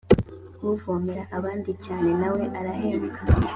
uvomera 0.69 1.23
abandi 1.37 1.71
cyane 1.85 2.09
na 2.19 2.29
we 2.35 2.43
arahembwa 2.59 3.19